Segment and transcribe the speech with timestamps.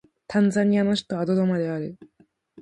[0.25, 1.95] タンザニアの首都はドドマである